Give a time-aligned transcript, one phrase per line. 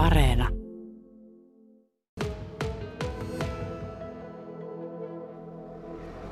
[0.00, 0.48] Areena.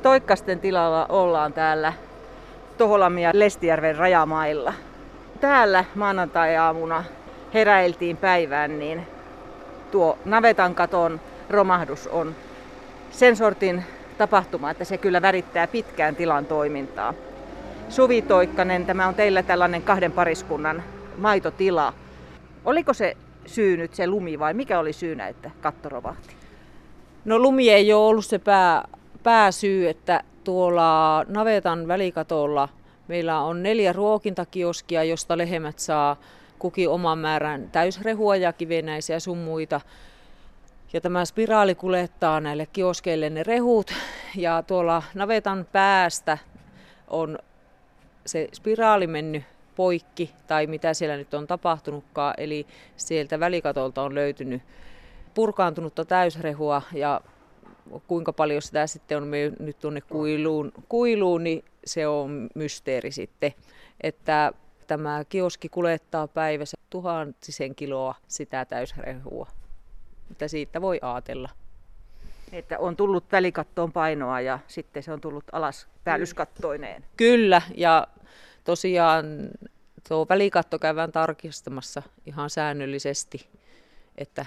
[0.02, 1.92] Toikkasten tilalla ollaan täällä
[2.78, 4.72] Toholamia ja Lestijärven rajamailla.
[5.40, 7.04] Täällä maanantai-aamuna
[7.54, 9.06] heräiltiin päivään, niin
[9.90, 12.34] tuo navetan katon romahdus on
[13.10, 13.84] sen sortin
[14.18, 17.14] tapahtuma, että se kyllä värittää pitkään tilan toimintaa.
[17.88, 20.82] Suvi Toikkanen, tämä on teillä tällainen kahden pariskunnan
[21.18, 21.92] maitotila.
[22.64, 23.16] Oliko se
[23.48, 26.34] syy nyt se lumi vai mikä oli syynä, että katto rovahti?
[27.24, 28.88] No lumi ei ole ollut se pää,
[29.22, 32.68] pääsyy, että tuolla navetan välikatolla
[33.08, 36.16] meillä on neljä ruokintakioskia, josta lehmät saa
[36.58, 39.80] kuki oman määrän täysrehua ja kivenäisiä sun muita.
[40.92, 43.90] Ja tämä spiraali kulettaa näille kioskeille ne rehut.
[44.36, 46.38] Ja tuolla navetan päästä
[47.08, 47.38] on
[48.26, 49.44] se spiraali mennyt
[49.78, 52.34] poikki, tai mitä siellä nyt on tapahtunutkaan.
[52.38, 54.62] Eli sieltä välikatolta on löytynyt
[55.34, 57.20] purkaantunutta täysrehua ja
[58.06, 63.54] kuinka paljon sitä sitten on nyt tuonne kuiluun, kuiluun, niin se on mysteeri sitten.
[64.00, 64.52] Että
[64.86, 69.46] tämä kioski kulettaa päivässä tuhansisen kiloa sitä täysrehua.
[70.28, 71.48] Mitä siitä voi ajatella.
[72.52, 77.04] Että on tullut välikattoon painoa ja sitten se on tullut alas päällyskattoineen.
[77.16, 78.06] Kyllä, ja
[78.64, 79.26] tosiaan
[80.08, 83.48] tuo välikatto käydään tarkistamassa ihan säännöllisesti,
[84.18, 84.46] että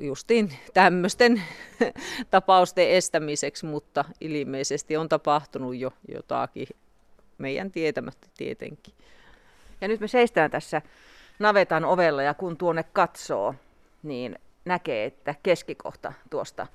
[0.00, 1.42] justiin tämmöisten
[2.30, 6.66] tapausten estämiseksi, mutta ilmeisesti on tapahtunut jo jotakin
[7.38, 8.94] meidän tietämättä tietenkin.
[9.80, 10.82] Ja nyt me seistään tässä
[11.38, 13.54] navetan ovella ja kun tuonne katsoo,
[14.02, 16.66] niin näkee, että keskikohta tuosta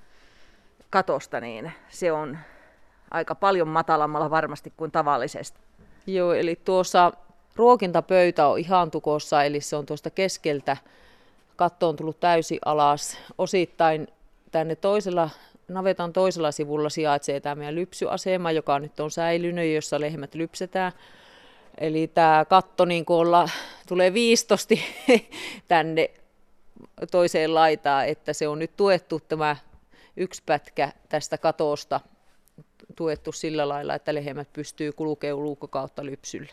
[0.90, 2.38] katosta, niin se on
[3.12, 5.60] aika paljon matalammalla varmasti kuin tavallisesti.
[6.08, 7.12] Joo, eli tuossa
[7.56, 10.78] ruokintapöytä on ihan tukossa, eli se on tuosta keskeltä.
[11.56, 13.18] Katto on tullut täysin alas.
[13.38, 14.08] Osittain
[14.52, 15.30] tänne toisella,
[15.68, 20.92] navetan toisella sivulla sijaitsee tämä meidän lypsyasema, joka nyt on säilynyt, jossa lehmät lypsetään.
[21.78, 23.50] Eli tämä katto niin olla,
[23.88, 24.84] tulee viistosti
[25.68, 26.10] tänne
[27.12, 29.56] toiseen laitaan, että se on nyt tuettu tämä
[30.18, 32.00] yksi pätkä tästä katosta
[32.96, 36.52] tuettu sillä lailla, että lehmät pystyy kulkemaan luukkokautta lypsylle.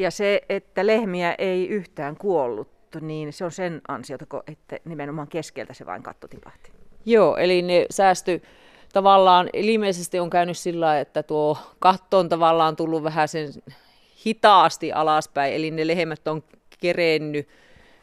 [0.00, 2.68] Ja se, että lehmiä ei yhtään kuollut,
[3.00, 6.72] niin se on sen ansiota, että nimenomaan keskeltä se vain katto tipahti.
[7.06, 8.42] Joo, eli ne säästy
[8.92, 13.52] tavallaan, ilmeisesti on käynyt sillä että tuo katto on tavallaan tullut vähän sen
[14.26, 16.42] hitaasti alaspäin, eli ne lehmät on
[16.80, 17.48] kerennyt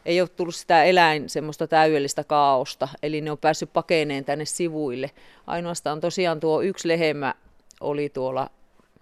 [0.08, 5.10] ei ole tullut sitä eläin semmoista täydellistä kaaosta, eli ne on päässyt pakeneen tänne sivuille.
[5.46, 7.34] Ainoastaan tosiaan tuo yksi lehmä
[7.80, 8.50] oli tuolla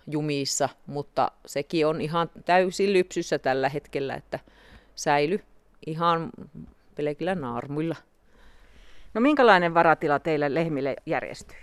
[0.06, 4.38] jumissa, mutta sekin on ihan täysin lypsyssä tällä hetkellä, että
[4.94, 5.40] säily
[5.86, 6.30] ihan
[6.94, 7.96] pelkillä naarmuilla.
[9.14, 11.56] No minkälainen varatila teille lehmille järjestyi?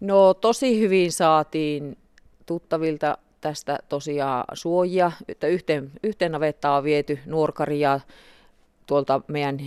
[0.00, 1.98] No tosi hyvin saatiin
[2.46, 8.00] tuttavilta tästä tosiaan suojia, että yhteen, yhteen navettaan on viety nuorkaria
[8.86, 9.58] tuolta meidän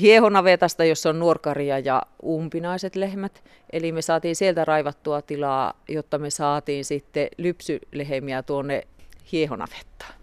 [0.00, 3.44] hiehonavetasta, jossa on nuorkaria ja umpinaiset lehmät.
[3.72, 8.82] Eli me saatiin sieltä raivattua tilaa, jotta me saatiin sitten lypsylehemiä tuonne
[9.32, 10.14] hiehonavettaan.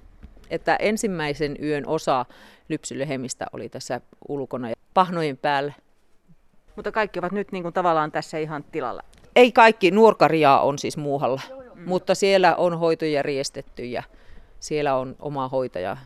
[0.49, 2.25] Että ensimmäisen yön osa
[2.69, 5.73] lypsylehemistä oli tässä ulkona ja pahnojen päällä.
[6.75, 9.03] Mutta kaikki ovat nyt niin kuin tavallaan tässä ihan tilalla.
[9.35, 11.75] Ei kaikki, nuorkaria on siis muuhalla, joo, joo.
[11.85, 14.03] mutta siellä on hoito järjestetty ja
[14.59, 15.97] siellä on oma hoitaja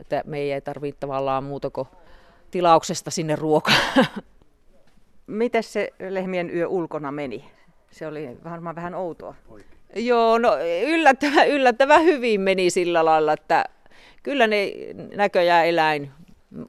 [0.00, 1.88] että me ei tarvitse tavallaan muuta kuin
[2.50, 3.74] tilauksesta sinne ruokaa.
[5.26, 7.50] Miten se lehmien yö ulkona meni?
[7.90, 9.34] Se oli varmaan vähän outoa.
[9.48, 9.78] Oikein.
[9.96, 13.64] Joo, no yllättävän, yllättävän hyvin meni sillä lailla, että
[14.22, 14.72] kyllä ne
[15.14, 16.10] näköjään eläin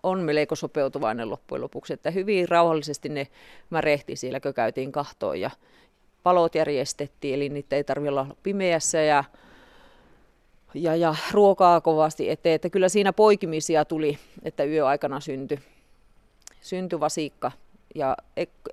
[0.04, 3.28] on melko sopeutuvainen loppujen lopuksi, että hyvin rauhallisesti ne
[3.70, 5.50] märehti siellä, kun käytiin kahtoon ja
[6.24, 9.24] palot järjestettiin, eli niitä ei tarvitse olla pimeässä ja
[10.74, 12.56] ja, ja ruokaa kovasti eteen.
[12.56, 15.60] Että kyllä siinä poikimisia tuli, että yöaikana syntyi,
[16.62, 17.52] syntyi vasikka.
[17.96, 18.18] Ja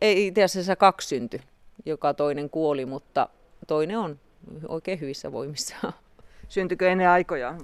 [0.00, 1.40] ei itse asiassa kaksi syntyi,
[1.87, 3.28] joka toinen kuoli, mutta
[3.66, 4.19] toinen on
[4.69, 5.76] oikein hyvissä voimissa.
[6.48, 7.54] Syntykö ennen aikoja?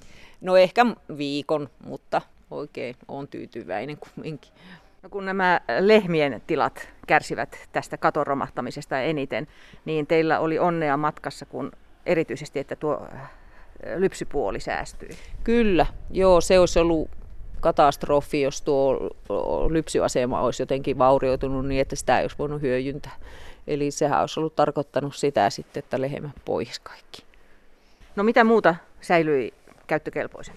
[0.41, 0.87] No ehkä
[1.19, 4.53] viikon, mutta oikein on tyytyväinen kumminkin.
[5.03, 9.47] No kun nämä lehmien tilat kärsivät tästä katon romahtamisesta eniten,
[9.85, 11.73] niin teillä oli onnea matkassa, kun
[12.07, 13.09] erityisesti, että tuo
[13.97, 15.11] lypsypuoli säästyi.
[15.45, 17.11] Kyllä, joo, se olisi ollut
[17.61, 19.11] katastrofi, jos tuo
[19.71, 23.17] lypsyasema olisi jotenkin vaurioitunut niin, että sitä ei olisi voinut hyödyntää.
[23.67, 27.23] Eli sehän olisi ollut tarkoittanut sitä sitten, että lehmä pois kaikki.
[28.17, 29.55] No mitä muuta säilyi
[29.87, 30.55] käyttökelpoisen?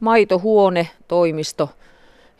[0.00, 1.70] Maitohuone, toimisto,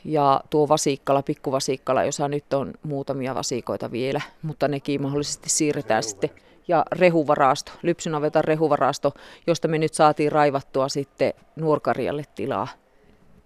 [0.04, 6.31] Ja tuo vasiikkala, pikkuvasiikkala, jossa nyt on muutamia vasikoita vielä, mutta nekin mahdollisesti siirretään sitten.
[6.69, 9.15] Ja rehuvarasto, lypsynavetan rehuvarasto,
[9.47, 12.69] josta me nyt saatiin raivattua sitten nuorkarjalle tilaa.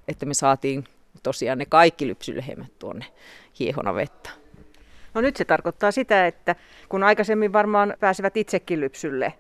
[0.09, 0.85] Että me saatiin
[1.23, 3.05] tosiaan ne kaikki lypsylehmät tuonne
[3.59, 4.37] hiehonavettaan.
[5.15, 6.57] No nyt se tarkoittaa sitä, että
[6.89, 9.35] kun aikaisemmin varmaan pääsevät itsekin lypsylle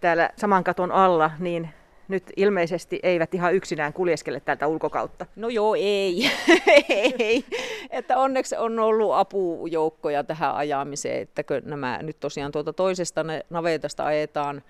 [0.00, 1.68] täällä saman katon alla, niin
[2.08, 5.26] nyt ilmeisesti eivät ihan yksinään kuljeskele täältä ulkokautta.
[5.36, 6.30] No joo, ei.
[7.18, 7.44] ei.
[7.90, 14.62] Että onneksi on ollut apujoukkoja tähän ajamiseen, että nämä nyt tosiaan tuolta toisesta navetasta ajetaan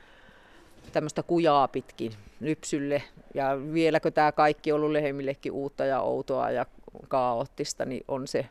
[0.93, 3.03] tämmöistä kujaa pitkin lypsylle.
[3.35, 6.67] Ja vieläkö tämä kaikki on ollut lehmillekin uutta ja outoa ja
[7.09, 8.47] kaoottista, niin on se.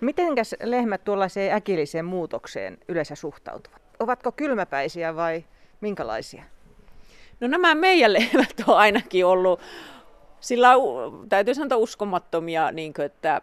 [0.00, 3.82] Mitenkäs lehmät tuollaiseen äkilliseen muutokseen yleensä suhtautuvat?
[4.00, 5.44] Ovatko kylmäpäisiä vai
[5.80, 6.44] minkälaisia?
[7.40, 9.60] No nämä meidän lehmät on ainakin ollut
[10.44, 10.68] sillä
[11.28, 13.40] täytyy sanoa uskomattomia, niin kuin, että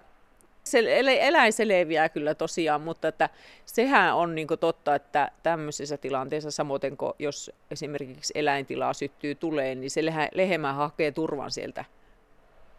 [0.64, 0.84] se
[1.20, 3.30] eläin selviää kyllä tosiaan, mutta että
[3.66, 9.92] sehän on niin totta, että tämmöisessä tilanteessa, samoin kuin jos esimerkiksi eläintilaa syttyy tuleen, niin
[9.92, 10.02] se
[10.34, 11.86] lehmä hakee turvan sieltä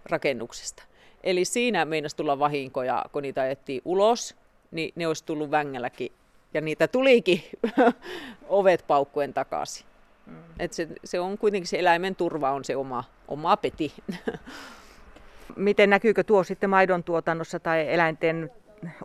[0.04, 0.82] rakennuksesta.
[1.22, 4.36] Eli siinä meinasi tulla vahinkoja, kun niitä ajettiin ulos,
[4.70, 6.12] niin ne olisi tullut vängälläkin.
[6.54, 7.42] Ja niitä tulikin
[8.48, 9.91] ovet paukkuen takaisin.
[10.26, 10.36] Mm.
[10.58, 13.92] Et se, se on kuitenkin se eläimen turva on se oma, oma peti.
[15.56, 18.50] Miten näkyykö tuo sitten maidon tuotannossa tai eläinten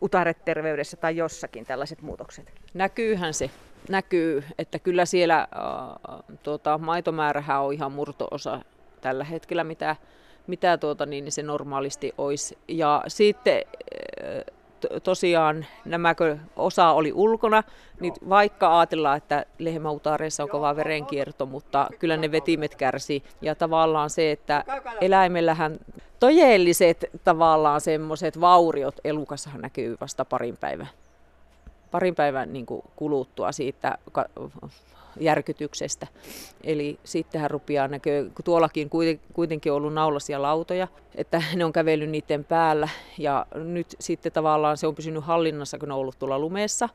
[0.02, 2.54] utareterveydessä tai jossakin tällaiset muutokset?
[2.74, 3.50] Näkyyhän se.
[3.90, 8.62] Näkyy, että kyllä siellä äh, tuota, maitomäärähän on ihan murtoosa
[9.02, 9.96] tällä hetkellä, mitä,
[10.48, 12.58] mitä tuota, niin se normaalisti olisi.
[12.68, 13.62] Ja sitten
[14.24, 14.57] äh,
[15.04, 17.64] tosiaan nämäkö osa oli ulkona,
[18.00, 23.24] niin vaikka ajatellaan, että lehmäutaareissa on kova verenkierto, mutta kyllä ne vetimet kärsii.
[23.42, 24.64] Ja tavallaan se, että
[25.02, 25.78] eläimellähän
[26.20, 30.90] tojelliset tavallaan semmoiset vauriot elukassahan näkyy vasta parin päivän,
[31.92, 32.66] parin päivän niin
[32.96, 33.98] kuluttua siitä
[35.20, 36.08] järkytyksestä.
[36.64, 38.90] Eli sittenhän rupeaa näkyy, kun tuollakin
[39.34, 42.90] kuitenkin on ollut naulasia lautoja, että ne on kävellyt niiden päällä.
[43.18, 46.90] Ja nyt sitten tavallaan se on pysynyt hallinnassa, kun ne on ollut tuolla lumeessa.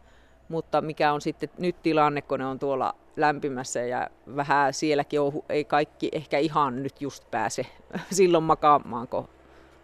[0.49, 5.33] Mutta mikä on sitten nyt tilanne, kun ne on tuolla lämpimässä ja vähän sielläkin on,
[5.49, 7.67] ei kaikki ehkä ihan nyt just pääse
[8.11, 9.29] silloin makaamaan, kun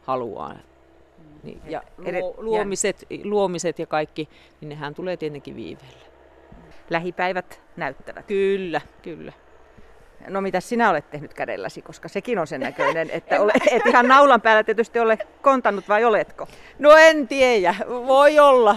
[0.02, 0.54] haluaa.
[1.42, 1.82] Niin, ja
[2.36, 4.28] luomiset, luomiset ja kaikki,
[4.60, 6.07] niin nehän tulee tietenkin viiveellä
[6.90, 8.26] lähipäivät näyttävät.
[8.26, 9.32] Kyllä, kyllä.
[10.28, 14.08] No mitä sinä olet tehnyt kädelläsi, koska sekin on sen näköinen, että ole, et ihan
[14.08, 16.48] naulan päällä tietysti ole kontannut vai oletko?
[16.78, 18.76] No en tiedä, voi olla.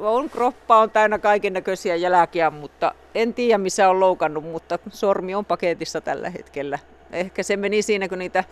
[0.00, 5.34] On kroppa on täynnä kaiken näköisiä jälkiä, mutta en tiedä missä on loukannut, mutta sormi
[5.34, 6.78] on paketissa tällä hetkellä.
[7.12, 8.44] Ehkä se meni siinä, kun niitä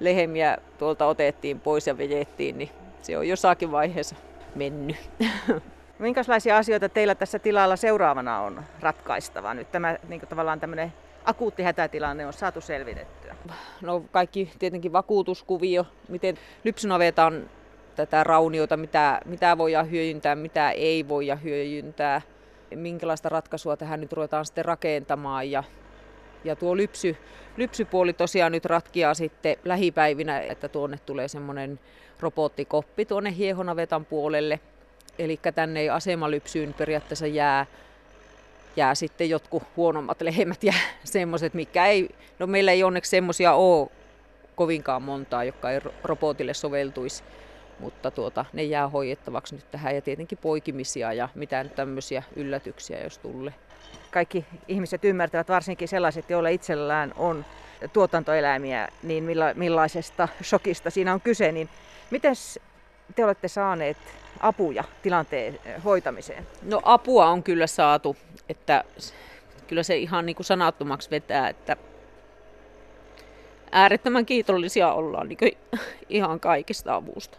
[0.00, 2.70] lehmiä tuolta otettiin pois ja vejettiin, niin
[3.02, 4.16] se on jossakin vaiheessa
[4.54, 4.96] mennyt.
[5.98, 9.54] Minkälaisia asioita teillä tässä tilalla seuraavana on ratkaistava?
[9.54, 10.92] Nyt tämä niin tavallaan tämmöinen
[11.24, 13.36] akuutti hätätilanne on saatu selvitettyä.
[13.80, 17.50] No kaikki tietenkin vakuutuskuvio, miten lypsynavetan
[17.96, 22.22] tätä rauniota, mitä, mitä voidaan hyödyntää, mitä ei voida hyödyntää,
[22.74, 25.50] minkälaista ratkaisua tähän nyt ruvetaan sitten rakentamaan.
[25.50, 25.64] Ja,
[26.44, 27.16] ja tuo lypsy,
[27.56, 31.80] lypsypuoli tosiaan nyt ratkiaa sitten lähipäivinä, että tuonne tulee semmoinen
[32.20, 34.60] robottikoppi tuonne hiehonavetan puolelle,
[35.18, 37.66] Eli tänne ei asemalypsyyn periaatteessa jää,
[38.76, 40.72] jää sitten jotkut huonommat lehmät ja
[41.04, 42.08] semmoiset, mikä ei,
[42.38, 43.88] no meillä ei onneksi semmoisia ole
[44.56, 47.24] kovinkaan montaa, jotka ei robotille soveltuisi,
[47.80, 53.18] mutta tuota, ne jää hoidettavaksi nyt tähän ja tietenkin poikimisia ja mitään tämmöisiä yllätyksiä, jos
[53.18, 53.54] tulee.
[54.10, 57.44] Kaikki ihmiset ymmärtävät, varsinkin sellaiset, joilla itsellään on
[57.92, 61.52] tuotantoeläimiä, niin millaisesta shokista siinä on kyse.
[61.52, 61.68] Niin
[62.10, 62.34] miten
[63.14, 63.96] te olette saaneet
[64.40, 66.46] apuja tilanteen eh, hoitamiseen?
[66.62, 68.16] No apua on kyllä saatu,
[68.48, 68.84] että
[69.66, 71.76] kyllä se ihan niin kuin sanattomaksi vetää, että
[73.72, 75.38] äärettömän kiitollisia ollaan niin
[76.08, 77.38] ihan kaikista avusta.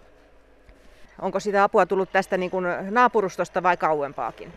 [1.21, 4.53] Onko sitä apua tullut tästä niin kuin naapurustosta vai kauempaakin?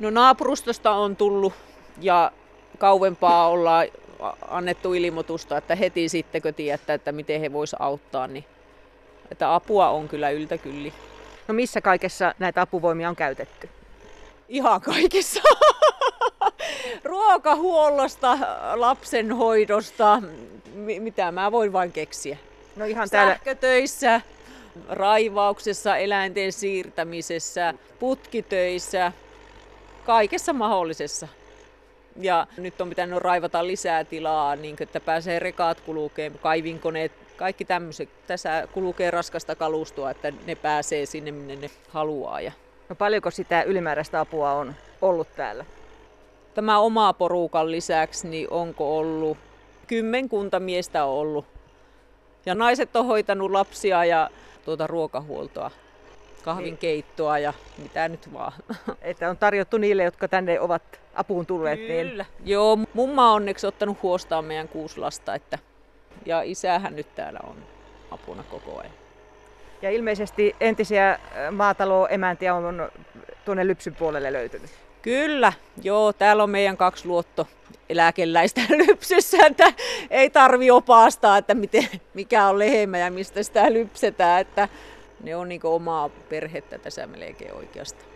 [0.00, 1.52] No naapurustosta on tullut
[2.00, 2.32] ja
[2.78, 3.86] kauempaa ollaan
[4.48, 8.44] annettu ilmoitusta, että heti sitten kun tietää, että miten he voisivat auttaa, niin
[9.30, 10.92] että apua on kyllä yltä kylli.
[11.48, 13.68] No missä kaikessa näitä apuvoimia on käytetty?
[14.48, 15.40] Ihan kaikessa.
[17.04, 18.38] Ruokahuollosta,
[18.74, 20.22] lapsenhoidosta,
[21.00, 22.36] mitä mä voin vain keksiä.
[22.76, 23.32] No ihan täällä...
[23.32, 24.20] Sähkötöissä,
[24.88, 29.12] raivauksessa, eläinten siirtämisessä, putkitöissä,
[30.04, 31.28] kaikessa mahdollisessa.
[32.16, 38.08] Ja nyt on pitänyt raivata lisää tilaa, niin että pääsee rekaat kulkeen, kaivinkoneet Kaikki tämmöiset.
[38.26, 42.40] Tässä kulkee raskasta kalustoa, että ne pääsee sinne, minne ne haluaa.
[42.40, 42.52] Ja
[42.88, 45.64] No paljonko sitä ylimääräistä apua on ollut täällä?
[46.54, 49.38] tämä oma porukan lisäksi, niin onko ollut
[49.86, 51.46] kymmenkunta miestä on ollut.
[52.46, 54.30] Ja naiset on hoitanut lapsia ja
[54.64, 55.70] tuota ruokahuoltoa,
[56.42, 58.52] kahvin keittoa ja mitä nyt vaan.
[59.02, 60.82] Että on tarjottu niille, jotka tänne ovat
[61.14, 61.78] apuun tulleet.
[61.78, 62.08] Niin...
[62.08, 62.24] Kyllä.
[62.44, 65.58] Joo, mumma on onneksi ottanut huostaan meidän kuusi lasta, että,
[66.26, 67.56] ja isähän nyt täällä on
[68.10, 68.92] apuna koko ajan.
[69.82, 71.18] Ja ilmeisesti entisiä
[71.50, 72.90] maataloemäntiä on
[73.44, 74.70] tuonne Lypsyn puolelle löytynyt.
[75.02, 77.46] Kyllä, joo, täällä on meidän kaksi luotto
[77.88, 79.72] eläkeläistä lypsyssä, että
[80.10, 84.68] ei tarvi opastaa, että miten, mikä on lehmä ja mistä sitä lypsetään, että
[85.22, 88.10] ne on niin omaa perhettä tässä melkein oikeastaan.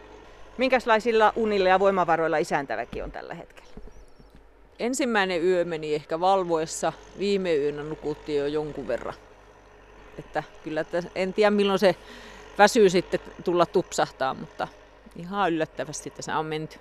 [0.58, 3.74] Minkälaisilla unilla ja voimavaroilla isäntäväki on tällä hetkellä?
[4.78, 9.14] Ensimmäinen yö meni ehkä valvoessa, viime yönä nukuttiin jo jonkun verran.
[10.19, 11.97] Että kyllä, että en tiedä milloin se
[12.59, 14.69] väsyy sitten tulla tupsahtaa, mutta
[15.16, 16.78] ihan yllättävästi tässä on menty.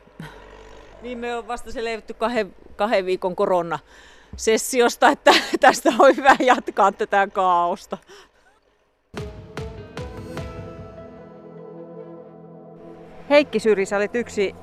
[1.04, 3.80] Viime on vasta selvitty kahden, kahden viikon korona
[4.36, 7.98] sessiosta, että tästä on hyvä jatkaa tätä kaaosta.
[13.30, 14.56] Heikki Syri, sä olet yksi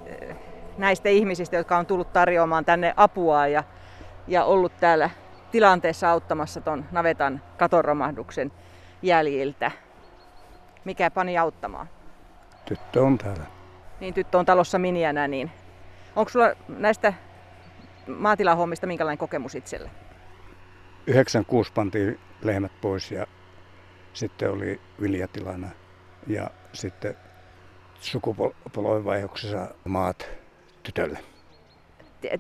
[0.81, 3.65] näistä ihmisistä, jotka on tullut tarjoamaan tänne apua ja,
[4.27, 5.11] ja ollut täällä
[5.51, 8.53] tilanteessa auttamassa ton navetan katoromahduksen
[9.03, 9.71] jäljiltä.
[10.85, 11.89] Mikä pani auttamaan?
[12.65, 13.45] Tyttö on täällä.
[14.01, 15.51] Niin, tyttö on talossa miniänä, niin
[16.17, 17.13] onko sulla näistä
[18.07, 19.91] maatilahommista minkälainen kokemus itselle?
[21.07, 23.27] 96 pantiin lehmät pois ja
[24.13, 25.69] sitten oli viljatilana
[26.27, 27.17] ja sitten
[28.01, 30.29] sukupolvenvaihdoksessa maat
[30.83, 31.19] tytölle.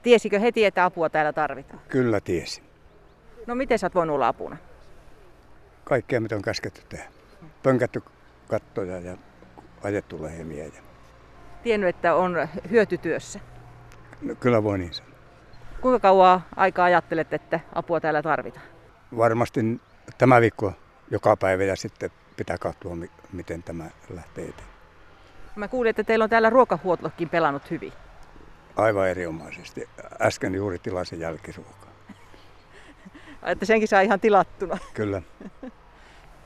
[0.03, 1.81] Tiesikö heti, että apua täällä tarvitaan?
[1.89, 2.63] Kyllä tiesi.
[3.47, 4.57] No miten sä oot voinut olla apuna?
[5.85, 7.05] Kaikkea mitä on käsketty tehdä.
[7.63, 8.03] Pönkätty
[8.49, 9.17] kattoja ja
[9.83, 10.65] ajettu lehmiä.
[10.65, 10.83] Ja...
[11.63, 13.41] Tiennyt, että on hyötytyössä?
[14.23, 15.11] No, kyllä voi niin sanoa.
[15.81, 18.67] Kuinka kauan aikaa ajattelet, että apua täällä tarvitaan?
[19.17, 19.81] Varmasti
[20.19, 20.73] tämä viikko
[21.11, 22.97] joka päivä ja sitten pitää katsoa,
[23.33, 24.69] miten tämä lähtee eteen.
[25.57, 27.93] Mä kuulin, että teillä on täällä ruokahuoltokin pelannut hyvin.
[28.77, 29.89] Aivan erinomaisesti.
[30.21, 31.91] Äsken juuri tilasin jälkiruokaa.
[33.43, 34.79] Että senkin saa ihan tilattuna.
[34.95, 35.23] Kyllä.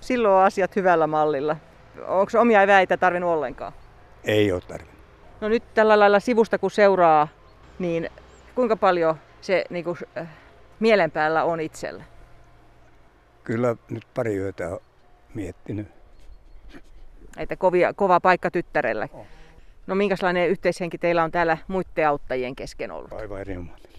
[0.00, 1.56] Silloin on asiat hyvällä mallilla.
[2.06, 3.72] Onko omia eväitä tarvinnut ollenkaan?
[4.24, 4.94] Ei ole tarvinnut.
[5.40, 7.28] No nyt tällä lailla sivusta kun seuraa,
[7.78, 8.10] niin
[8.54, 10.28] kuinka paljon se niin kuin, äh,
[10.80, 12.04] mielen päällä on itsellä?
[13.44, 14.78] Kyllä nyt pari yötä on
[15.34, 15.88] miettinyt.
[17.36, 19.08] Että kovia, kova paikka tyttärellä.
[19.12, 19.26] Oh.
[19.86, 23.12] No minkälainen yhteishenki teillä on täällä muiden auttajien kesken ollut?
[23.12, 23.90] Aivan erinomainen.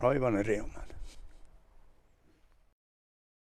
[0.00, 0.87] Aivan erinomainen.